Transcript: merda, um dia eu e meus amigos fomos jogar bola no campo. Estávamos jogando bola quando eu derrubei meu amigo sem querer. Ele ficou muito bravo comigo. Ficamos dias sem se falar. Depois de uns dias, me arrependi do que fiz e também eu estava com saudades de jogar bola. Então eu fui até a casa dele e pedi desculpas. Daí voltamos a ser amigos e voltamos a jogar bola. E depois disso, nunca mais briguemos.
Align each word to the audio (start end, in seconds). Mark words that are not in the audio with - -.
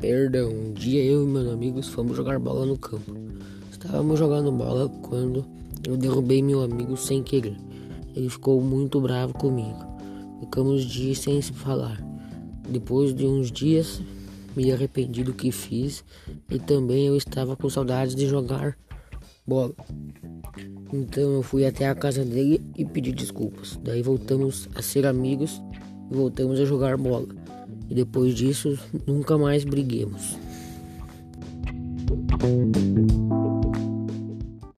merda, 0.00 0.46
um 0.46 0.72
dia 0.72 1.02
eu 1.02 1.24
e 1.24 1.26
meus 1.26 1.48
amigos 1.48 1.88
fomos 1.88 2.16
jogar 2.16 2.38
bola 2.38 2.64
no 2.64 2.78
campo. 2.78 3.12
Estávamos 3.70 4.18
jogando 4.18 4.52
bola 4.52 4.88
quando 5.02 5.44
eu 5.86 5.96
derrubei 5.96 6.40
meu 6.40 6.62
amigo 6.62 6.96
sem 6.96 7.22
querer. 7.22 7.56
Ele 8.14 8.28
ficou 8.28 8.60
muito 8.60 9.00
bravo 9.00 9.34
comigo. 9.34 9.84
Ficamos 10.40 10.84
dias 10.84 11.18
sem 11.18 11.42
se 11.42 11.52
falar. 11.52 12.00
Depois 12.68 13.12
de 13.12 13.26
uns 13.26 13.50
dias, 13.50 14.00
me 14.54 14.72
arrependi 14.72 15.24
do 15.24 15.32
que 15.32 15.50
fiz 15.50 16.04
e 16.48 16.58
também 16.58 17.06
eu 17.06 17.16
estava 17.16 17.56
com 17.56 17.68
saudades 17.68 18.14
de 18.14 18.26
jogar 18.26 18.78
bola. 19.44 19.74
Então 20.92 21.32
eu 21.32 21.42
fui 21.42 21.66
até 21.66 21.88
a 21.88 21.94
casa 21.94 22.24
dele 22.24 22.62
e 22.76 22.84
pedi 22.84 23.10
desculpas. 23.10 23.78
Daí 23.82 24.02
voltamos 24.02 24.68
a 24.76 24.82
ser 24.82 25.06
amigos 25.06 25.60
e 26.10 26.14
voltamos 26.14 26.60
a 26.60 26.64
jogar 26.64 26.96
bola. 26.96 27.26
E 27.88 27.94
depois 27.94 28.34
disso, 28.34 28.78
nunca 29.06 29.38
mais 29.38 29.64
briguemos. 29.64 30.36